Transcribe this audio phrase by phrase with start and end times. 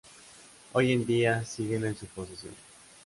[0.73, 2.55] Hoy en día, siguen en su posesión.